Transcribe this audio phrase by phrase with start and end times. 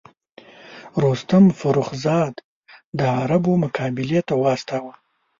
[1.03, 2.33] رستم فرُخ زاد
[2.97, 4.93] د عربو مقابلې ته واستاوه.